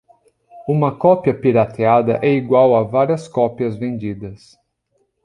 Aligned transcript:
Uma 0.67 0.97
cópia 0.97 1.31
"pirateada" 1.31 2.17
é 2.23 2.31
igual 2.33 2.75
a 2.75 2.81
várias 2.81 3.27
cópias 3.27 3.75
vendidas. 3.77 4.57